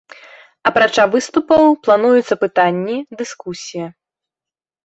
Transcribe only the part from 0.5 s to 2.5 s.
Апрача выступаў плануюцца